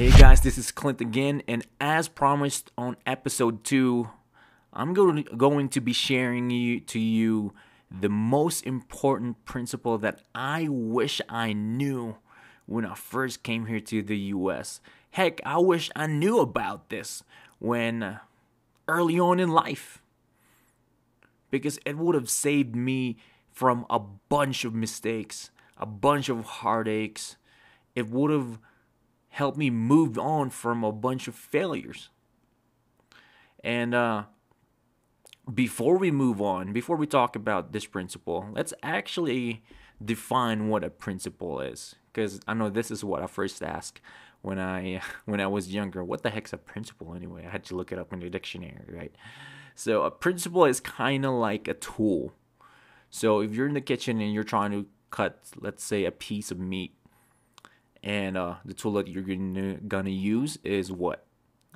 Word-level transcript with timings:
Hey 0.00 0.12
guys, 0.12 0.40
this 0.40 0.56
is 0.56 0.72
Clint 0.72 1.02
again, 1.02 1.42
and 1.46 1.62
as 1.78 2.08
promised 2.08 2.70
on 2.78 2.96
episode 3.04 3.64
two, 3.64 4.08
I'm 4.72 4.94
going 4.94 5.26
going 5.36 5.68
to 5.68 5.80
be 5.82 5.92
sharing 5.92 6.48
you 6.48 6.80
to 6.80 6.98
you 6.98 7.52
the 7.90 8.08
most 8.08 8.64
important 8.64 9.44
principle 9.44 9.98
that 9.98 10.22
I 10.34 10.68
wish 10.70 11.20
I 11.28 11.52
knew 11.52 12.16
when 12.64 12.86
I 12.86 12.94
first 12.94 13.42
came 13.42 13.66
here 13.66 13.78
to 13.78 14.00
the 14.00 14.16
US. 14.16 14.80
Heck, 15.10 15.38
I 15.44 15.58
wish 15.58 15.90
I 15.94 16.06
knew 16.06 16.40
about 16.40 16.88
this 16.88 17.22
when 17.58 18.02
uh, 18.02 18.18
early 18.88 19.20
on 19.20 19.38
in 19.38 19.50
life 19.50 20.00
because 21.50 21.78
it 21.84 21.98
would 21.98 22.14
have 22.14 22.30
saved 22.30 22.74
me 22.74 23.18
from 23.52 23.84
a 23.90 23.98
bunch 23.98 24.64
of 24.64 24.72
mistakes, 24.74 25.50
a 25.76 25.84
bunch 25.84 26.30
of 26.30 26.46
heartaches. 26.46 27.36
It 27.94 28.08
would 28.08 28.30
have 28.30 28.60
helped 29.30 29.56
me 29.56 29.70
move 29.70 30.18
on 30.18 30.50
from 30.50 30.84
a 30.84 30.92
bunch 30.92 31.28
of 31.28 31.34
failures. 31.34 32.10
And 33.62 33.94
uh, 33.94 34.24
before 35.52 35.96
we 35.96 36.10
move 36.10 36.40
on, 36.40 36.72
before 36.72 36.96
we 36.96 37.06
talk 37.06 37.36
about 37.36 37.72
this 37.72 37.86
principle, 37.86 38.48
let's 38.52 38.74
actually 38.82 39.62
define 40.04 40.68
what 40.68 40.84
a 40.84 40.90
principle 40.90 41.60
is. 41.60 41.94
Because 42.12 42.40
I 42.46 42.54
know 42.54 42.68
this 42.70 42.90
is 42.90 43.04
what 43.04 43.22
I 43.22 43.26
first 43.26 43.62
asked 43.62 44.00
when 44.42 44.58
I 44.58 45.00
when 45.24 45.40
I 45.40 45.46
was 45.46 45.72
younger. 45.72 46.04
What 46.04 46.22
the 46.22 46.30
heck's 46.30 46.52
a 46.52 46.58
principle 46.58 47.14
anyway? 47.14 47.44
I 47.46 47.50
had 47.50 47.64
to 47.64 47.76
look 47.76 47.92
it 47.92 47.98
up 47.98 48.12
in 48.12 48.20
the 48.20 48.30
dictionary, 48.30 48.84
right? 48.88 49.14
So 49.74 50.02
a 50.02 50.10
principle 50.10 50.64
is 50.64 50.80
kind 50.80 51.24
of 51.24 51.32
like 51.34 51.68
a 51.68 51.74
tool. 51.74 52.34
So 53.08 53.40
if 53.40 53.54
you're 53.54 53.68
in 53.68 53.74
the 53.74 53.80
kitchen 53.80 54.20
and 54.20 54.32
you're 54.32 54.44
trying 54.44 54.72
to 54.72 54.86
cut, 55.10 55.40
let's 55.56 55.82
say, 55.82 56.04
a 56.04 56.12
piece 56.12 56.50
of 56.50 56.58
meat, 56.58 56.94
and 58.02 58.36
uh, 58.36 58.56
the 58.64 58.74
tool 58.74 58.92
that 58.94 59.08
you're 59.08 59.22
gonna, 59.22 59.74
gonna 59.74 60.10
use 60.10 60.58
is 60.64 60.90
what? 60.90 61.26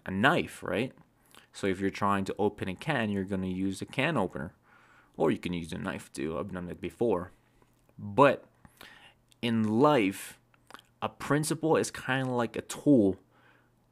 A 0.06 0.10
knife 0.10 0.62
right? 0.62 0.92
So 1.52 1.66
if 1.66 1.80
you're 1.80 1.91
trying 1.91 2.25
to 2.27 2.34
open 2.39 2.69
a 2.69 2.75
can 2.75 3.11
you're 3.11 3.25
gonna 3.25 3.47
use 3.47 3.81
a 3.83 3.86
can 3.86 4.16
opener. 4.16 4.55
Or 5.16 5.31
you 5.31 5.39
can 5.39 5.53
use 5.53 5.72
a 5.72 5.78
knife 5.78 6.12
too. 6.12 6.39
I've 6.39 6.53
done 6.53 6.69
it 6.69 6.81
before. 6.81 7.31
But 7.98 8.44
in 9.41 9.81
life 9.81 10.39
a 11.05 11.08
principle 11.08 11.77
is 11.77 11.91
kind 11.91 12.27
of 12.27 12.33
like 12.33 12.56
a 12.56 12.62
tool 12.62 13.19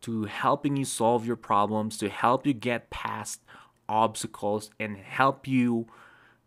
to 0.00 0.24
helping 0.24 0.77
you 0.77 0.84
solve 0.86 1.27
your 1.27 1.36
problems 1.36 1.98
to 1.98 2.08
help 2.08 2.46
you 2.46 2.55
get 2.55 2.89
past 2.89 3.42
obstacles 3.86 4.70
and 4.80 4.96
help 4.96 5.46
you 5.46 5.86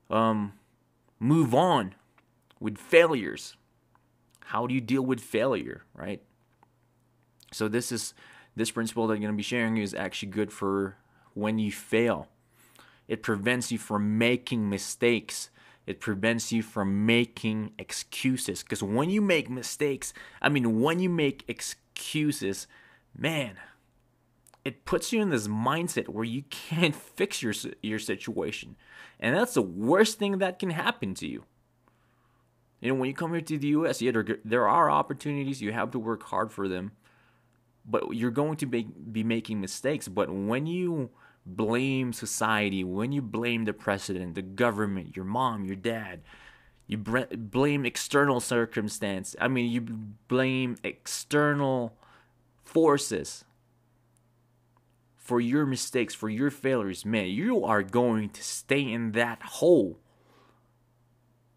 um, 0.09 0.53
move 1.20 1.53
on 1.53 1.94
with 2.59 2.80
failures 2.80 3.55
how 4.45 4.67
do 4.67 4.73
you 4.73 4.81
deal 4.81 5.01
with 5.01 5.19
failure, 5.19 5.83
right? 5.93 6.21
So 7.51 7.67
this 7.67 7.91
is 7.91 8.13
this 8.55 8.71
principle 8.71 9.07
that 9.07 9.15
I'm 9.15 9.21
going 9.21 9.33
to 9.33 9.37
be 9.37 9.43
sharing 9.43 9.77
is 9.77 9.93
actually 9.93 10.29
good 10.29 10.52
for 10.52 10.97
when 11.33 11.59
you 11.59 11.71
fail. 11.71 12.27
It 13.07 13.21
prevents 13.21 13.71
you 13.71 13.77
from 13.77 14.17
making 14.17 14.69
mistakes. 14.69 15.49
It 15.85 15.99
prevents 15.99 16.52
you 16.52 16.63
from 16.63 17.05
making 17.05 17.73
excuses. 17.77 18.63
Because 18.63 18.81
when 18.81 19.09
you 19.09 19.21
make 19.21 19.49
mistakes, 19.49 20.13
I 20.41 20.49
mean, 20.49 20.81
when 20.81 20.99
you 20.99 21.09
make 21.09 21.43
excuses, 21.47 22.67
man, 23.17 23.57
it 24.63 24.85
puts 24.85 25.13
you 25.13 25.21
in 25.21 25.30
this 25.30 25.47
mindset 25.47 26.07
where 26.07 26.23
you 26.23 26.43
can't 26.49 26.95
fix 27.15 27.41
your 27.41 27.53
your 27.81 27.99
situation, 27.99 28.75
and 29.19 29.35
that's 29.35 29.53
the 29.53 29.61
worst 29.61 30.17
thing 30.17 30.39
that 30.39 30.59
can 30.59 30.71
happen 30.71 31.13
to 31.15 31.27
you. 31.27 31.45
You 32.86 32.94
know, 32.94 33.00
when 33.00 33.09
you 33.09 33.16
come 33.16 33.31
here 33.31 33.41
to 33.41 33.58
the 33.58 33.69
US, 33.69 34.00
yeah, 34.00 34.11
there, 34.11 34.38
there 34.45 34.67
are 34.67 34.91
opportunities. 34.91 35.59
You 35.59 35.72
have 35.72 35.89
to 35.89 35.97
work 35.97 36.22
hard 36.22 36.52
for 36.52 36.67
them. 36.67 36.92
But 37.83 38.16
you're 38.16 38.30
going 38.30 38.58
to 38.58 38.67
be, 38.67 38.83
be 38.83 39.23
making 39.23 39.59
mistakes. 39.59 40.08
But 40.08 40.30
when 40.30 40.67
you 40.67 41.09
blame 41.47 42.14
society, 42.14 42.83
when 42.83 43.11
you 43.11 43.23
blame 43.23 43.66
the 43.66 43.73
president, 43.73 44.36
the 44.36 44.44
government, 44.44 45.16
your 45.16 45.25
mom, 45.25 45.65
your 45.65 45.76
dad, 45.76 46.21
you 46.86 46.99
blame 46.99 47.87
external 47.87 48.39
circumstance. 48.39 49.36
I 49.42 49.48
mean, 49.48 49.71
you 49.71 49.82
blame 49.82 50.77
external 50.83 51.98
forces 52.64 53.45
for 55.17 55.42
your 55.42 55.65
mistakes, 55.65 56.14
for 56.14 56.30
your 56.30 56.52
failures, 56.52 57.04
man, 57.04 57.30
you 57.30 57.65
are 57.65 57.82
going 57.82 58.30
to 58.30 58.43
stay 58.43 58.82
in 58.82 59.14
that 59.14 59.42
hole 59.42 59.98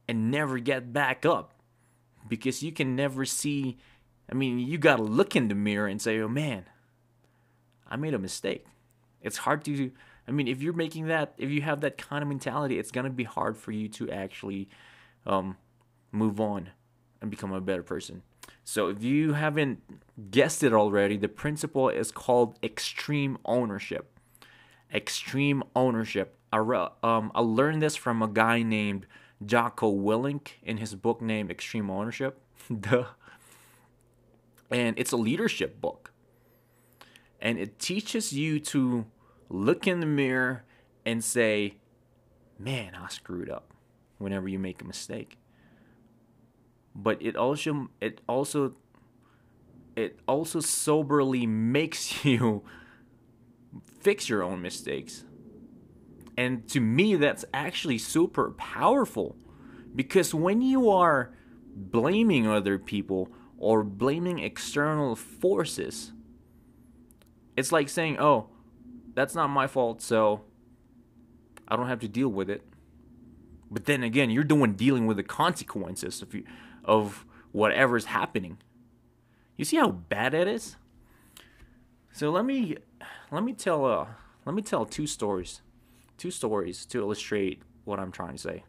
and 0.08 0.30
never 0.30 0.58
get 0.58 0.92
back 0.92 1.26
up 1.26 1.52
because 2.28 2.62
you 2.62 2.72
can 2.72 2.96
never 2.96 3.24
see. 3.24 3.76
I 4.30 4.34
mean, 4.34 4.58
you 4.58 4.78
got 4.78 4.96
to 4.96 5.02
look 5.02 5.36
in 5.36 5.48
the 5.48 5.54
mirror 5.54 5.86
and 5.86 6.00
say, 6.00 6.18
oh 6.20 6.28
man, 6.28 6.64
I 7.88 7.96
made 7.96 8.14
a 8.14 8.18
mistake. 8.18 8.66
It's 9.20 9.38
hard 9.38 9.64
to, 9.64 9.90
I 10.26 10.30
mean, 10.30 10.48
if 10.48 10.62
you're 10.62 10.72
making 10.72 11.06
that, 11.06 11.34
if 11.38 11.50
you 11.50 11.62
have 11.62 11.80
that 11.80 11.98
kind 11.98 12.22
of 12.22 12.28
mentality, 12.28 12.78
it's 12.78 12.90
going 12.90 13.04
to 13.04 13.10
be 13.10 13.24
hard 13.24 13.56
for 13.56 13.72
you 13.72 13.88
to 13.88 14.10
actually 14.10 14.68
um, 15.26 15.56
move 16.12 16.40
on 16.40 16.70
and 17.20 17.30
become 17.30 17.52
a 17.52 17.60
better 17.60 17.82
person. 17.82 18.22
So 18.64 18.88
if 18.88 19.02
you 19.02 19.32
haven't 19.32 19.80
guessed 20.30 20.62
it 20.62 20.72
already, 20.72 21.16
the 21.16 21.28
principle 21.28 21.88
is 21.88 22.12
called 22.12 22.58
extreme 22.62 23.38
ownership. 23.44 24.10
Extreme 24.92 25.64
ownership. 25.74 26.38
I, 26.52 26.58
um, 27.02 27.32
I 27.34 27.40
learned 27.40 27.82
this 27.82 27.96
from 27.96 28.22
a 28.22 28.28
guy 28.28 28.62
named 28.62 29.06
Jocko 29.44 29.92
Willink 29.92 30.52
in 30.62 30.78
his 30.78 30.94
book 30.94 31.20
named 31.20 31.50
Extreme 31.50 31.90
Ownership. 31.90 32.40
Duh. 32.80 33.04
And 34.70 34.98
it's 34.98 35.12
a 35.12 35.16
leadership 35.16 35.80
book. 35.80 36.12
And 37.40 37.58
it 37.58 37.78
teaches 37.78 38.32
you 38.32 38.58
to 38.60 39.06
look 39.48 39.86
in 39.86 40.00
the 40.00 40.06
mirror 40.06 40.64
and 41.06 41.22
say, 41.22 41.76
man, 42.58 42.94
I 42.94 43.08
screwed 43.08 43.48
up 43.48 43.72
whenever 44.18 44.48
you 44.48 44.58
make 44.58 44.82
a 44.82 44.84
mistake. 44.84 45.38
But 46.94 47.22
it 47.22 47.36
also 47.36 47.90
it 48.00 48.20
also 48.28 48.74
it 49.94 50.18
also 50.26 50.60
soberly 50.60 51.46
makes 51.46 52.24
you 52.24 52.64
fix 54.00 54.28
your 54.28 54.42
own 54.42 54.60
mistakes 54.60 55.24
and 56.38 56.68
to 56.68 56.80
me, 56.80 57.16
that's 57.16 57.44
actually 57.52 57.98
super 57.98 58.52
powerful 58.52 59.34
because 59.92 60.32
when 60.32 60.62
you 60.62 60.88
are 60.88 61.34
blaming 61.74 62.46
other 62.46 62.78
people 62.78 63.28
or 63.58 63.82
blaming 63.82 64.38
external 64.38 65.16
forces, 65.16 66.12
it's 67.56 67.72
like 67.72 67.88
saying, 67.88 68.20
oh, 68.20 68.50
that's 69.14 69.34
not 69.34 69.48
my 69.48 69.66
fault, 69.66 70.00
so 70.00 70.42
I 71.66 71.74
don't 71.74 71.88
have 71.88 71.98
to 72.00 72.08
deal 72.08 72.28
with 72.28 72.48
it. 72.48 72.62
But 73.68 73.86
then 73.86 74.04
again, 74.04 74.30
you're 74.30 74.46
one 74.46 74.74
dealing 74.74 75.08
with 75.08 75.16
the 75.16 75.24
consequences 75.24 76.22
of, 76.22 76.32
you, 76.36 76.44
of 76.84 77.26
whatever's 77.50 78.04
happening. 78.04 78.58
You 79.56 79.64
see 79.64 79.76
how 79.76 79.90
bad 79.90 80.34
it 80.34 80.46
is? 80.46 80.76
So 82.12 82.30
let 82.30 82.44
me 82.44 82.76
let 83.32 83.42
me 83.42 83.54
tell 83.54 83.84
uh, 83.84 84.06
let 84.46 84.54
me 84.54 84.62
tell 84.62 84.86
two 84.86 85.08
stories 85.08 85.62
two 86.18 86.30
stories 86.30 86.84
to 86.86 86.98
illustrate 86.98 87.62
what 87.84 87.98
I'm 87.98 88.12
trying 88.12 88.32
to 88.32 88.38
say. 88.38 88.64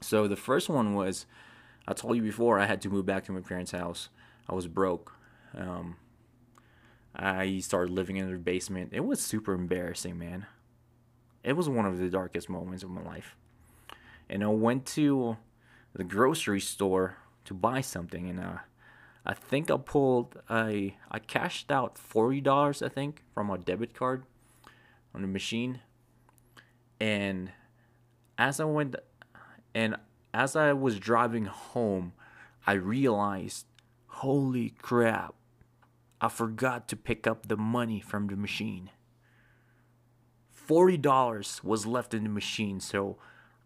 So 0.00 0.28
the 0.28 0.36
first 0.36 0.68
one 0.68 0.94
was 0.94 1.26
I 1.86 1.92
told 1.92 2.16
you 2.16 2.22
before 2.22 2.58
I 2.58 2.66
had 2.66 2.80
to 2.82 2.90
move 2.90 3.06
back 3.06 3.24
to 3.24 3.32
my 3.32 3.40
parents' 3.40 3.72
house. 3.72 4.08
I 4.48 4.54
was 4.54 4.66
broke. 4.66 5.12
Um, 5.56 5.96
I 7.14 7.58
started 7.58 7.92
living 7.92 8.16
in 8.16 8.26
their 8.26 8.38
basement. 8.38 8.90
It 8.92 9.04
was 9.04 9.20
super 9.20 9.52
embarrassing, 9.52 10.18
man. 10.18 10.46
It 11.42 11.54
was 11.54 11.68
one 11.68 11.86
of 11.86 11.98
the 11.98 12.08
darkest 12.08 12.48
moments 12.48 12.82
of 12.82 12.90
my 12.90 13.02
life. 13.02 13.36
And 14.28 14.44
I 14.44 14.48
went 14.48 14.86
to 14.86 15.36
the 15.94 16.04
grocery 16.04 16.60
store 16.60 17.16
to 17.44 17.54
buy 17.54 17.80
something, 17.80 18.28
and 18.28 18.38
uh, 18.38 18.58
I 19.26 19.34
think 19.34 19.70
I 19.70 19.76
pulled 19.76 20.40
a 20.48 20.96
I 21.10 21.18
cashed 21.18 21.70
out 21.70 21.98
forty 21.98 22.40
dollars 22.40 22.82
I 22.82 22.88
think 22.88 23.22
from 23.34 23.50
a 23.50 23.58
debit 23.58 23.94
card 23.94 24.24
on 25.14 25.22
the 25.22 25.28
machine, 25.28 25.80
and 27.00 27.50
as 28.36 28.60
I 28.60 28.64
went 28.64 28.96
and 29.74 29.96
as 30.32 30.54
I 30.54 30.72
was 30.72 30.98
driving 30.98 31.46
home, 31.46 32.12
I 32.66 32.74
realized, 32.74 33.66
holy 34.06 34.70
crap, 34.70 35.34
I 36.20 36.28
forgot 36.28 36.88
to 36.88 36.96
pick 36.96 37.26
up 37.26 37.48
the 37.48 37.56
money 37.56 38.00
from 38.00 38.28
the 38.28 38.36
machine. 38.36 38.90
$40 40.68 41.64
was 41.64 41.86
left 41.86 42.14
in 42.14 42.22
the 42.22 42.30
machine, 42.30 42.78
so 42.78 43.18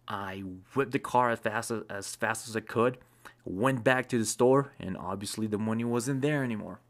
I 0.08 0.38
whipped 0.74 0.92
the 0.92 0.98
car 0.98 1.30
as 1.30 1.40
fast 1.40 1.70
as, 1.70 1.82
as 1.90 2.16
fast 2.16 2.48
as 2.48 2.56
I 2.56 2.60
could, 2.60 2.98
went 3.44 3.84
back 3.84 4.08
to 4.08 4.18
the 4.18 4.24
store, 4.24 4.72
and 4.80 4.96
obviously 4.96 5.46
the 5.46 5.58
money 5.58 5.84
wasn't 5.84 6.22
there 6.22 6.42
anymore. 6.42 6.80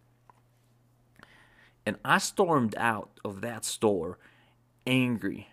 And 1.84 1.96
I 2.04 2.18
stormed 2.18 2.74
out 2.78 3.18
of 3.24 3.40
that 3.40 3.64
store 3.64 4.18
angry 4.86 5.48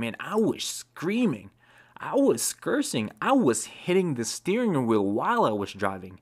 Man, 0.00 0.16
I 0.18 0.36
was 0.36 0.64
screaming. 0.64 1.50
I 1.94 2.14
was 2.14 2.54
cursing. 2.54 3.10
I 3.20 3.32
was 3.32 3.66
hitting 3.66 4.14
the 4.14 4.24
steering 4.24 4.86
wheel 4.86 5.04
while 5.04 5.44
I 5.44 5.50
was 5.50 5.74
driving. 5.74 6.20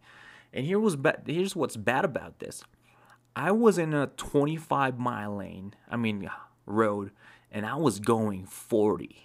And 0.52 0.66
here 0.66 0.80
was 0.80 0.96
ba- 0.96 1.22
here's 1.24 1.54
what's 1.54 1.76
bad 1.76 2.04
about 2.04 2.40
this. 2.40 2.64
I 3.36 3.52
was 3.52 3.78
in 3.78 3.94
a 3.94 4.08
25 4.08 4.98
mile 4.98 5.36
lane, 5.36 5.74
I 5.88 5.96
mean, 5.96 6.28
road, 6.66 7.12
and 7.52 7.64
I 7.64 7.76
was 7.76 8.00
going 8.00 8.46
40. 8.46 9.16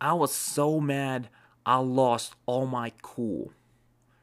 I 0.00 0.12
was 0.12 0.32
so 0.32 0.78
mad, 0.78 1.30
I 1.66 1.78
lost 1.78 2.36
all 2.46 2.66
my 2.66 2.92
cool. 3.02 3.50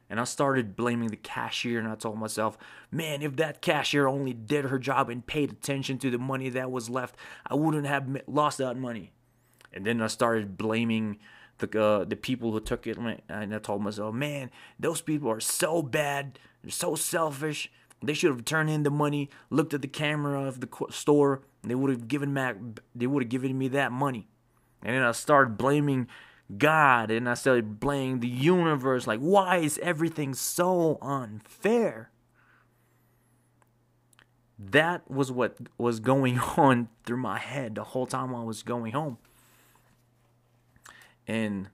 And 0.10 0.20
I 0.20 0.24
started 0.24 0.76
blaming 0.76 1.10
the 1.10 1.18
cashier, 1.18 1.78
and 1.78 1.88
I 1.88 1.96
told 1.96 2.18
myself, 2.18 2.58
man, 2.92 3.22
if 3.22 3.36
that 3.36 3.62
cashier 3.62 4.08
only 4.08 4.34
did 4.34 4.66
her 4.66 4.80
job 4.80 5.10
and 5.10 5.26
paid 5.26 5.52
attention 5.52 6.00
to 6.00 6.10
the 6.10 6.18
money 6.18 6.50
that 6.50 6.72
was 6.72 6.90
left, 6.90 7.16
I 7.46 7.54
wouldn't 7.54 7.86
have 7.86 8.10
lost 8.26 8.58
that 8.58 8.76
money. 8.76 9.12
And 9.72 9.86
then 9.86 10.02
I 10.02 10.08
started 10.08 10.58
blaming 10.58 11.20
the 11.60 11.82
uh, 11.82 12.06
the 12.06 12.16
people 12.16 12.52
who 12.52 12.60
took 12.60 12.88
it, 12.88 12.98
and 12.98 13.54
I 13.54 13.60
told 13.60 13.84
myself, 13.84 14.16
man, 14.16 14.50
those 14.80 15.02
people 15.02 15.30
are 15.30 15.40
so 15.40 15.84
bad, 15.84 16.40
they're 16.64 16.72
so 16.72 16.96
selfish. 16.96 17.72
They 18.02 18.14
should 18.14 18.32
have 18.32 18.46
turned 18.46 18.70
in 18.70 18.84
the 18.84 18.90
money, 18.90 19.30
looked 19.50 19.74
at 19.74 19.82
the 19.82 19.88
camera 19.88 20.42
of 20.44 20.62
the 20.62 20.70
store, 20.90 21.42
they 21.64 21.76
would 21.76 21.92
have 21.92 22.08
given 22.08 22.34
back, 22.34 22.56
they 22.96 23.08
would 23.08 23.24
have 23.24 23.30
given 23.30 23.58
me 23.58 23.68
that 23.68 23.92
money. 23.92 24.30
And 24.82 24.96
then 24.96 25.04
I 25.04 25.12
started 25.12 25.58
blaming 25.58 26.08
God 26.58 27.12
and 27.12 27.30
I 27.30 27.36
started 27.36 27.80
blaming 27.80 28.22
the 28.22 28.28
universe. 28.28 29.06
Like, 29.06 29.20
why 29.20 29.58
is 29.58 29.78
everything 29.80 30.34
so 30.34 30.98
unfair? 31.02 32.12
That 34.58 35.10
was 35.10 35.32
what 35.32 35.58
was 35.78 36.00
going 36.00 36.40
on 36.58 36.90
through 37.06 37.18
my 37.18 37.38
head 37.38 37.76
the 37.76 37.84
whole 37.84 38.08
time 38.08 38.34
I 38.36 38.44
was 38.44 38.64
going 38.64 38.94
home. 38.94 39.18
And 41.28 41.70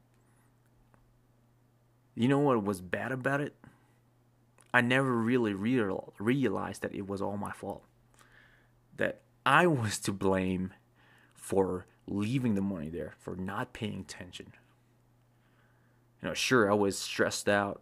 you 2.13 2.27
know 2.27 2.39
what 2.39 2.61
was 2.63 2.81
bad 2.81 3.11
about 3.11 3.41
it? 3.41 3.55
I 4.73 4.81
never 4.81 5.13
really 5.13 5.53
real, 5.53 6.13
realized 6.19 6.81
that 6.81 6.93
it 6.93 7.07
was 7.07 7.21
all 7.21 7.37
my 7.37 7.51
fault. 7.51 7.83
That 8.97 9.21
I 9.45 9.67
was 9.67 9.99
to 9.99 10.11
blame 10.11 10.73
for 11.33 11.85
leaving 12.07 12.55
the 12.55 12.61
money 12.61 12.89
there, 12.89 13.13
for 13.19 13.35
not 13.35 13.73
paying 13.73 14.01
attention, 14.01 14.53
know, 16.25 16.33
sure, 16.33 16.69
I 16.69 16.73
was 16.73 16.97
stressed 16.97 17.47
out. 17.47 17.81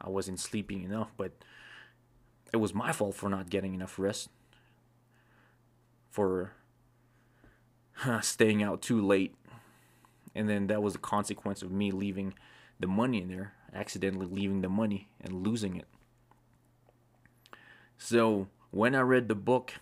I 0.00 0.08
wasn't 0.08 0.40
sleeping 0.40 0.82
enough, 0.82 1.12
but 1.16 1.32
it 2.52 2.56
was 2.56 2.72
my 2.74 2.92
fault 2.92 3.14
for 3.14 3.28
not 3.28 3.50
getting 3.50 3.74
enough 3.74 3.98
rest. 3.98 4.28
For 6.10 6.52
staying 8.22 8.62
out 8.62 8.82
too 8.82 9.04
late. 9.04 9.34
And 10.34 10.48
then 10.48 10.68
that 10.68 10.82
was 10.82 10.94
the 10.94 11.00
consequence 11.00 11.62
of 11.62 11.70
me 11.70 11.90
leaving 11.90 12.34
the 12.78 12.86
money 12.86 13.20
in 13.20 13.28
there, 13.28 13.52
accidentally 13.74 14.26
leaving 14.26 14.62
the 14.62 14.68
money 14.68 15.10
and 15.20 15.46
losing 15.46 15.76
it. 15.76 15.86
So 17.98 18.48
when 18.70 18.94
I 18.94 19.00
read 19.00 19.28
the 19.28 19.34
book, 19.34 19.74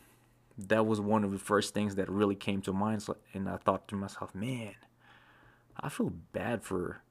that 0.59 0.87
was 0.87 1.01
one 1.01 1.23
of 1.23 1.31
the 1.31 1.39
first 1.39 1.73
things 1.75 1.95
that 1.95 2.11
really 2.11 2.35
came 2.35 2.61
to 2.63 2.73
mind. 2.73 3.07
And 3.33 3.49
I 3.49 3.59
thought 3.59 3.87
to 3.89 3.95
myself, 3.95 4.35
man, 4.35 4.75
I 5.79 5.89
feel 5.89 6.13
bad 6.33 6.65
for 6.65 7.03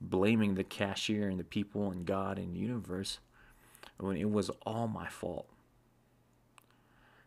blaming 0.00 0.54
the 0.54 0.64
cashier 0.64 1.28
and 1.28 1.38
the 1.38 1.44
people 1.44 1.90
and 1.90 2.06
God 2.06 2.38
and 2.38 2.56
universe 2.56 3.18
when 3.98 4.16
it 4.16 4.30
was 4.30 4.50
all 4.64 4.88
my 4.88 5.08
fault. 5.08 5.46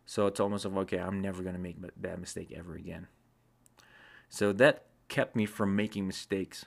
So 0.06 0.26
I 0.26 0.30
told 0.30 0.50
myself, 0.50 0.76
okay, 0.78 0.98
I'm 0.98 1.20
never 1.20 1.42
going 1.42 1.54
to 1.54 1.60
make 1.60 1.76
bad 1.96 2.18
mistake 2.20 2.52
ever 2.54 2.74
again. 2.74 3.06
So 4.28 4.52
that 4.52 4.84
kept 5.08 5.36
me 5.36 5.46
from 5.46 5.76
making 5.76 6.06
mistakes. 6.06 6.66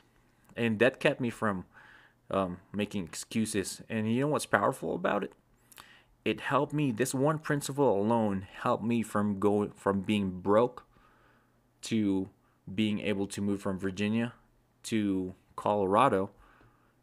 And 0.56 0.80
that 0.80 1.00
kept 1.00 1.22
me 1.22 1.30
from 1.30 1.66
um, 2.32 2.58
making 2.74 3.04
excuses. 3.04 3.82
And 3.90 4.12
you 4.12 4.22
know 4.22 4.28
what's 4.28 4.46
powerful 4.46 4.96
about 4.96 5.24
it? 5.24 5.34
It 6.26 6.42
helped 6.42 6.74
me, 6.74 6.92
this 6.92 7.14
one 7.14 7.40
principle 7.40 8.00
alone 8.00 8.48
helped 8.62 8.84
me 8.84 9.02
from 9.02 9.40
going 9.40 9.72
from 9.72 10.02
being 10.02 10.42
broke 10.42 10.86
to 11.84 12.30
being 12.74 13.00
able 13.00 13.28
to 13.28 13.42
move 13.42 13.62
from 13.62 13.80
Virginia 13.80 14.34
to 14.84 15.36
Colorado 15.58 16.30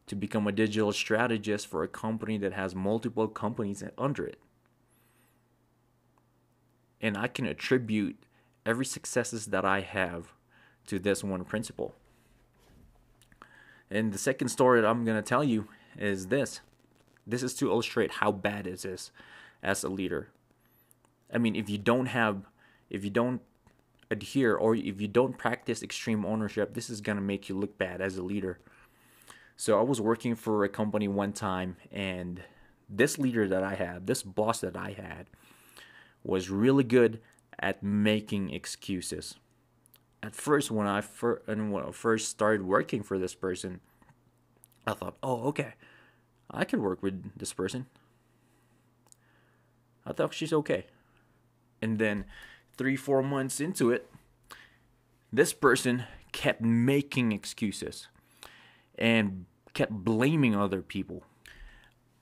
to 0.06 0.14
become 0.14 0.46
a 0.46 0.52
digital 0.52 0.92
strategist 0.92 1.66
for 1.66 1.82
a 1.82 1.88
company 1.88 2.38
that 2.38 2.54
has 2.54 2.74
multiple 2.74 3.28
companies 3.28 3.84
under 3.98 4.26
it. 4.26 4.38
And 7.02 7.18
I 7.18 7.28
can 7.28 7.44
attribute 7.44 8.16
every 8.64 8.86
successes 8.86 9.46
that 9.46 9.64
I 9.64 9.80
have 9.80 10.32
to 10.86 10.98
this 10.98 11.22
one 11.22 11.44
principle. 11.44 11.94
And 13.90 14.12
the 14.12 14.18
second 14.18 14.48
story 14.48 14.80
that 14.80 14.88
I'm 14.88 15.04
going 15.04 15.22
to 15.22 15.28
tell 15.28 15.44
you 15.44 15.68
is 15.98 16.28
this. 16.28 16.60
This 17.26 17.42
is 17.42 17.54
to 17.56 17.70
illustrate 17.70 18.12
how 18.12 18.32
bad 18.32 18.66
it 18.66 18.84
is 18.84 19.10
as 19.62 19.84
a 19.84 19.88
leader. 19.88 20.28
I 21.32 21.38
mean, 21.38 21.56
if 21.56 21.68
you 21.68 21.78
don't 21.78 22.06
have 22.06 22.46
if 22.90 23.02
you 23.02 23.10
don't 23.10 23.40
adhere 24.14 24.54
or 24.56 24.74
if 24.74 25.00
you 25.00 25.08
don't 25.08 25.36
practice 25.36 25.82
extreme 25.82 26.24
ownership, 26.24 26.74
this 26.74 26.88
is 26.88 27.00
going 27.00 27.16
to 27.16 27.22
make 27.22 27.48
you 27.48 27.58
look 27.58 27.76
bad 27.76 28.00
as 28.00 28.16
a 28.16 28.22
leader. 28.22 28.58
So 29.56 29.78
I 29.78 29.82
was 29.82 30.00
working 30.00 30.34
for 30.34 30.64
a 30.64 30.68
company 30.68 31.08
one 31.08 31.32
time 31.32 31.76
and 31.92 32.42
this 32.88 33.18
leader 33.18 33.46
that 33.48 33.62
I 33.62 33.74
had, 33.74 34.06
this 34.06 34.22
boss 34.22 34.60
that 34.60 34.76
I 34.76 34.92
had 34.92 35.26
was 36.22 36.50
really 36.50 36.84
good 36.84 37.20
at 37.58 37.82
making 37.82 38.50
excuses. 38.50 39.36
At 40.22 40.34
first 40.34 40.70
when 40.70 40.86
I 40.86 41.00
fir- 41.00 41.42
when 41.46 41.74
I 41.74 41.90
first 41.92 42.28
started 42.28 42.62
working 42.66 43.02
for 43.02 43.18
this 43.18 43.34
person, 43.34 43.80
I 44.86 44.94
thought, 44.94 45.16
"Oh, 45.22 45.48
okay. 45.48 45.74
I 46.50 46.64
can 46.64 46.82
work 46.82 47.02
with 47.02 47.36
this 47.36 47.52
person." 47.52 47.86
I 50.06 50.12
thought 50.12 50.34
she's 50.34 50.52
okay. 50.52 50.86
And 51.80 51.98
then 51.98 52.24
three, 52.76 52.96
four 52.96 53.22
months 53.22 53.60
into 53.60 53.90
it, 53.90 54.10
this 55.32 55.52
person 55.52 56.04
kept 56.32 56.60
making 56.60 57.32
excuses 57.32 58.08
and 58.96 59.46
kept 59.72 59.92
blaming 59.92 60.54
other 60.54 60.82
people. 60.82 61.24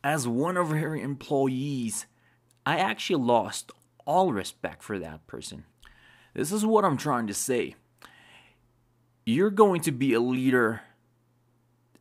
As 0.04 0.26
one 0.26 0.56
of 0.56 0.70
her 0.70 0.96
employees, 0.96 2.06
I 2.66 2.78
actually 2.78 3.22
lost 3.22 3.72
all 4.04 4.32
respect 4.32 4.82
for 4.82 4.98
that 4.98 5.26
person. 5.26 5.64
This 6.34 6.50
is 6.50 6.64
what 6.64 6.84
I'm 6.84 6.96
trying 6.96 7.26
to 7.26 7.34
say. 7.34 7.74
You're 9.24 9.50
going 9.50 9.80
to 9.82 9.92
be 9.92 10.14
a 10.14 10.20
leader 10.20 10.82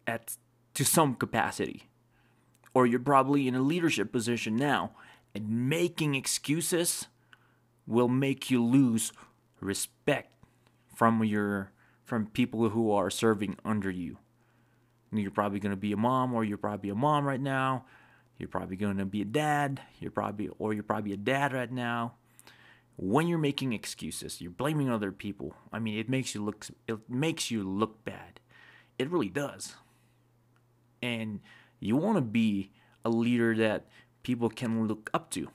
at 0.07 0.35
to 0.73 0.85
some 0.85 1.15
capacity. 1.15 1.89
Or 2.73 2.87
you're 2.87 2.99
probably 2.99 3.47
in 3.47 3.55
a 3.55 3.61
leadership 3.61 4.11
position 4.11 4.55
now 4.55 4.91
and 5.35 5.69
making 5.69 6.15
excuses 6.15 7.07
will 7.87 8.07
make 8.07 8.49
you 8.49 8.63
lose 8.63 9.11
respect 9.59 10.33
from 10.95 11.23
your 11.23 11.71
from 12.03 12.27
people 12.27 12.69
who 12.69 12.91
are 12.91 13.09
serving 13.09 13.57
under 13.63 13.89
you. 13.89 14.17
You're 15.13 15.31
probably 15.31 15.59
going 15.59 15.71
to 15.71 15.77
be 15.77 15.93
a 15.93 15.97
mom 15.97 16.33
or 16.33 16.43
you're 16.43 16.57
probably 16.57 16.89
a 16.89 16.95
mom 16.95 17.25
right 17.25 17.39
now. 17.39 17.85
You're 18.37 18.49
probably 18.49 18.75
going 18.75 18.97
to 18.97 19.05
be 19.05 19.21
a 19.21 19.25
dad. 19.25 19.81
You're 19.99 20.11
probably 20.11 20.49
or 20.59 20.73
you're 20.73 20.83
probably 20.83 21.13
a 21.13 21.17
dad 21.17 21.53
right 21.53 21.71
now. 21.71 22.15
When 22.97 23.27
you're 23.27 23.39
making 23.39 23.73
excuses, 23.73 24.41
you're 24.41 24.51
blaming 24.51 24.89
other 24.89 25.11
people. 25.11 25.55
I 25.71 25.79
mean, 25.79 25.97
it 25.97 26.09
makes 26.09 26.35
you 26.35 26.43
look 26.43 26.67
it 26.87 27.09
makes 27.09 27.51
you 27.51 27.63
look 27.63 28.03
bad. 28.03 28.39
It 28.97 29.09
really 29.09 29.29
does. 29.29 29.75
And 31.01 31.39
you 31.79 31.95
want 31.95 32.17
to 32.17 32.21
be 32.21 32.71
a 33.03 33.09
leader 33.09 33.55
that 33.55 33.87
people 34.23 34.49
can 34.49 34.87
look 34.87 35.09
up 35.13 35.31
to 35.31 35.49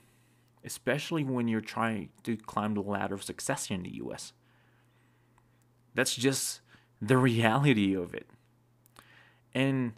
especially 0.67 1.23
when 1.23 1.47
you're 1.47 1.61
trying 1.61 2.09
to 2.23 2.35
climb 2.35 2.73
the 2.73 2.81
ladder 2.81 3.15
of 3.15 3.23
success 3.23 3.67
here 3.67 3.75
in 3.75 3.83
the 3.83 3.95
US. 4.03 4.33
That's 5.95 6.13
just 6.13 6.59
the 7.01 7.17
reality 7.17 7.95
of 7.95 8.13
it. 8.13 8.27
And 9.55 9.93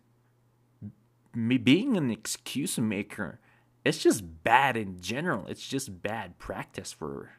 me 1.33 1.57
being 1.57 1.97
an 1.97 2.11
excuse 2.11 2.77
maker, 2.77 3.39
it's 3.83 3.97
just 3.97 4.43
bad 4.43 4.77
in 4.77 5.01
general. 5.01 5.47
It's 5.47 5.67
just 5.67 6.03
bad 6.03 6.37
practice 6.37 6.91
for 6.91 7.31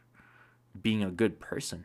being 0.80 1.04
a 1.04 1.10
good 1.10 1.38
person. 1.38 1.84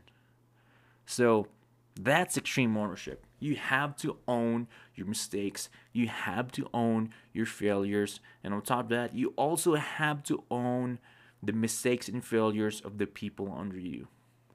So 1.05 1.47
that's 1.95 2.37
extreme 2.37 2.75
ownership. 2.75 3.23
You 3.39 3.55
have 3.55 3.95
to 3.97 4.17
own 4.27 4.67
your 4.95 5.05
mistakes. 5.05 5.69
You 5.93 6.07
have 6.07 6.51
to 6.53 6.67
own 6.73 7.13
your 7.33 7.45
failures. 7.45 8.19
And 8.43 8.51
on 8.51 8.63
top 8.63 8.85
of 8.85 8.89
that, 8.89 9.13
you 9.13 9.33
also 9.37 9.75
have 9.75 10.23
to 10.23 10.43
own 10.49 10.97
the 11.45 11.53
mistakes 11.53 12.07
and 12.07 12.23
failures 12.23 12.81
of 12.81 12.97
the 12.97 13.07
people 13.07 13.53
under 13.55 13.79
you. 13.79 14.07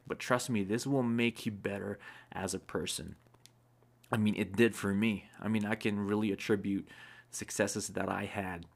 But 0.07 0.19
trust 0.19 0.51
me, 0.51 0.65
this 0.65 0.87
will 0.87 1.03
make 1.03 1.47
you 1.47 1.53
better 1.53 1.99
as 2.33 2.55
a 2.55 2.59
person. 2.59 3.17
I 4.11 4.17
mean, 4.17 4.35
it 4.37 4.57
did 4.57 4.75
for 4.75 4.93
me. 4.93 5.27
I 5.41 5.49
mean, 5.49 5.65
I 5.65 5.77
can 5.77 6.01
really 6.01 6.33
attribute 6.33 6.89
successes 7.31 7.89
that 7.89 8.09
I 8.09 8.25
had 8.25 8.67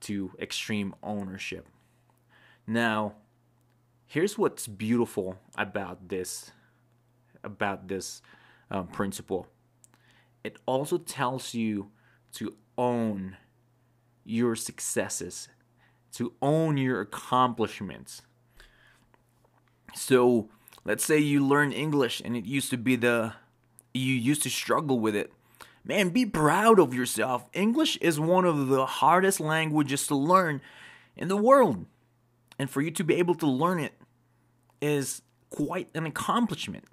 to 0.00 0.32
extreme 0.40 0.94
ownership. 1.02 1.68
Now, 2.66 3.14
here's 4.06 4.38
what's 4.38 4.66
beautiful 4.66 5.38
about 5.56 6.08
this 6.08 6.52
about 7.44 7.88
this 7.88 8.22
um, 8.70 8.86
principle. 8.86 9.48
It 10.44 10.58
also 10.64 10.96
tells 10.96 11.54
you 11.54 11.90
to 12.34 12.54
own 12.78 13.36
your 14.24 14.54
successes 14.54 15.48
to 16.12 16.32
own 16.42 16.76
your 16.76 17.00
accomplishments. 17.00 18.22
So, 19.94 20.48
let's 20.84 21.04
say 21.04 21.18
you 21.18 21.46
learn 21.46 21.72
English 21.72 22.22
and 22.24 22.36
it 22.36 22.44
used 22.44 22.70
to 22.70 22.76
be 22.76 22.96
the 22.96 23.34
you 23.94 24.14
used 24.14 24.42
to 24.42 24.50
struggle 24.50 24.98
with 25.00 25.14
it. 25.14 25.32
Man, 25.84 26.10
be 26.10 26.24
proud 26.24 26.78
of 26.78 26.94
yourself. 26.94 27.48
English 27.52 27.96
is 27.98 28.18
one 28.20 28.44
of 28.44 28.68
the 28.68 28.86
hardest 28.86 29.40
languages 29.40 30.06
to 30.06 30.14
learn 30.14 30.60
in 31.16 31.28
the 31.28 31.36
world. 31.36 31.86
And 32.58 32.70
for 32.70 32.80
you 32.80 32.90
to 32.92 33.04
be 33.04 33.14
able 33.14 33.34
to 33.36 33.46
learn 33.46 33.80
it 33.80 33.92
is 34.80 35.22
quite 35.50 35.88
an 35.94 36.06
accomplishment. 36.06 36.84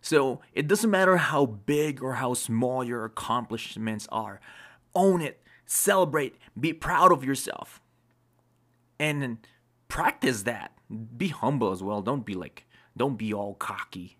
So 0.00 0.40
it 0.52 0.66
doesn't 0.66 0.90
matter 0.90 1.16
how 1.16 1.46
big 1.46 2.02
or 2.02 2.14
how 2.14 2.34
small 2.34 2.82
your 2.82 3.04
accomplishments 3.04 4.08
are, 4.10 4.40
own 4.94 5.22
it, 5.22 5.40
celebrate, 5.64 6.36
be 6.58 6.72
proud 6.72 7.12
of 7.12 7.24
yourself, 7.24 7.80
and 9.02 9.38
practice 9.88 10.42
that. 10.42 10.72
Be 11.16 11.28
humble 11.28 11.72
as 11.72 11.82
well. 11.82 12.02
Don't 12.02 12.24
be 12.24 12.34
like, 12.34 12.66
don't 12.96 13.16
be 13.16 13.32
all 13.32 13.54
cocky 13.54 14.18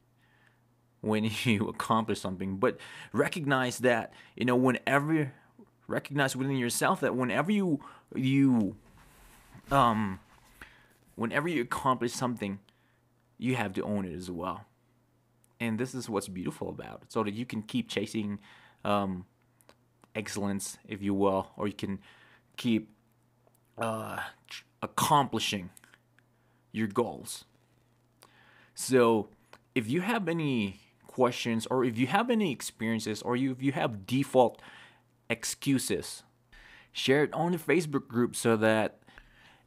when 1.00 1.24
you 1.44 1.68
accomplish 1.68 2.20
something, 2.20 2.56
but 2.56 2.78
recognize 3.12 3.78
that, 3.78 4.12
you 4.36 4.44
know, 4.44 4.56
whenever, 4.56 5.32
recognize 5.86 6.34
within 6.36 6.56
yourself 6.56 7.00
that 7.00 7.16
whenever 7.16 7.50
you, 7.52 7.80
you, 8.14 8.76
um, 9.70 10.20
whenever 11.16 11.48
you 11.48 11.62
accomplish 11.62 12.12
something, 12.12 12.58
you 13.38 13.56
have 13.56 13.72
to 13.74 13.82
own 13.82 14.04
it 14.04 14.14
as 14.14 14.30
well 14.30 14.66
and 15.62 15.78
this 15.78 15.94
is 15.94 16.08
what's 16.08 16.28
beautiful 16.28 16.68
about 16.68 17.02
it 17.02 17.12
so 17.12 17.22
that 17.22 17.34
you 17.34 17.46
can 17.46 17.62
keep 17.62 17.88
chasing 17.88 18.38
um, 18.84 19.24
excellence 20.14 20.76
if 20.88 21.00
you 21.02 21.14
will 21.14 21.50
or 21.56 21.68
you 21.68 21.72
can 21.72 22.00
keep 22.56 22.90
uh, 23.78 24.18
accomplishing 24.82 25.70
your 26.72 26.88
goals. 26.88 27.44
So 28.74 29.28
if 29.74 29.88
you 29.88 30.00
have 30.00 30.28
any 30.28 30.80
questions 31.06 31.66
or 31.66 31.84
if 31.84 31.98
you 31.98 32.06
have 32.06 32.30
any 32.30 32.50
experiences 32.52 33.22
or 33.22 33.36
you, 33.36 33.52
if 33.52 33.62
you 33.62 33.72
have 33.72 34.06
default 34.06 34.60
excuses 35.28 36.22
share 36.92 37.24
it 37.24 37.32
on 37.32 37.52
the 37.52 37.58
facebook 37.58 38.06
group 38.06 38.36
so 38.36 38.56
that 38.56 38.98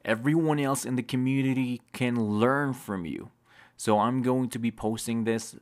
everyone 0.04 0.60
else 0.60 0.86
in 0.86 0.96
the 0.96 1.04
community 1.04 1.82
can 1.92 2.40
learn 2.40 2.74
from 2.74 3.06
you. 3.06 3.32
So 3.76 4.00
i'm 4.00 4.22
going 4.22 4.50
to 4.50 4.60
be 4.60 4.72
posting 4.72 5.24
this 5.24 5.56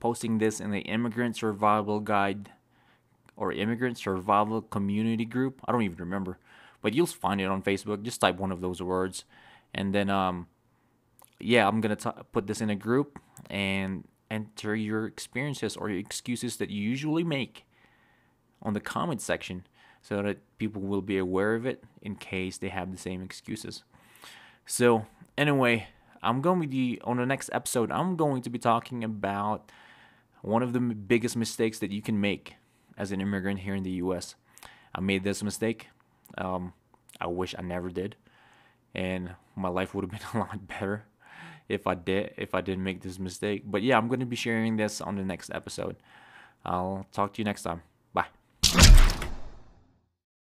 posting 0.00 0.38
this 0.38 0.60
in 0.60 0.70
the 0.70 0.80
Immigrant 0.80 1.36
Survival 1.36 1.98
Guide 1.98 2.50
or 3.36 3.52
Immigrant 3.52 3.98
Survival 3.98 4.62
Community 4.62 5.24
Group. 5.24 5.60
I 5.66 5.72
don't 5.72 5.82
even 5.82 5.98
remember, 5.98 6.38
but 6.82 6.94
you'll 6.94 7.06
find 7.06 7.40
it 7.40 7.46
on 7.46 7.62
Facebook. 7.62 8.02
Just 8.02 8.20
type 8.20 8.36
one 8.36 8.52
of 8.52 8.60
those 8.60 8.82
words, 8.82 9.24
and 9.74 9.94
then 9.94 10.10
um, 10.10 10.46
yeah, 11.40 11.66
I'm 11.66 11.80
gonna 11.80 11.96
t- 11.96 12.10
put 12.32 12.46
this 12.46 12.60
in 12.60 12.70
a 12.70 12.76
group 12.76 13.18
and 13.50 14.04
enter 14.30 14.74
your 14.74 15.06
experiences 15.06 15.76
or 15.76 15.88
your 15.88 15.98
excuses 15.98 16.56
that 16.56 16.70
you 16.70 16.82
usually 16.82 17.24
make 17.24 17.64
on 18.60 18.74
the 18.74 18.80
comment 18.80 19.20
section 19.20 19.66
so 20.02 20.22
that 20.22 20.38
people 20.58 20.82
will 20.82 21.02
be 21.02 21.18
aware 21.18 21.54
of 21.54 21.66
it 21.66 21.82
in 22.02 22.14
case 22.14 22.58
they 22.58 22.68
have 22.68 22.90
the 22.92 22.98
same 22.98 23.22
excuses. 23.22 23.82
So, 24.66 25.06
anyway, 25.36 25.88
I'm 26.22 26.40
going 26.40 26.60
to 26.62 26.68
be 26.68 27.00
on 27.04 27.16
the 27.16 27.26
next 27.26 27.50
episode. 27.52 27.90
I'm 27.90 28.16
going 28.16 28.42
to 28.42 28.50
be 28.50 28.58
talking 28.58 29.02
about 29.02 29.70
one 30.42 30.62
of 30.62 30.72
the 30.72 30.80
biggest 30.80 31.36
mistakes 31.36 31.78
that 31.78 31.90
you 31.90 32.02
can 32.02 32.20
make 32.20 32.54
as 32.96 33.12
an 33.12 33.20
immigrant 33.20 33.60
here 33.60 33.74
in 33.74 33.82
the 33.82 33.92
U.S. 33.92 34.34
I 34.94 35.00
made 35.00 35.24
this 35.24 35.42
mistake. 35.42 35.88
Um, 36.36 36.72
I 37.20 37.26
wish 37.26 37.54
I 37.58 37.62
never 37.62 37.90
did, 37.90 38.16
and 38.94 39.34
my 39.56 39.68
life 39.68 39.94
would 39.94 40.04
have 40.04 40.10
been 40.10 40.28
a 40.34 40.44
lot 40.44 40.68
better 40.68 41.04
if 41.68 41.86
I 41.86 41.94
did 41.94 42.34
if 42.36 42.54
I 42.54 42.60
didn't 42.60 42.84
make 42.84 43.02
this 43.02 43.18
mistake. 43.18 43.62
But 43.66 43.82
yeah, 43.82 43.98
I'm 43.98 44.08
going 44.08 44.20
to 44.20 44.26
be 44.26 44.36
sharing 44.36 44.76
this 44.76 45.00
on 45.00 45.16
the 45.16 45.24
next 45.24 45.50
episode. 45.50 45.96
I'll 46.64 47.06
talk 47.12 47.34
to 47.34 47.40
you 47.40 47.44
next 47.44 47.62
time. 47.62 47.82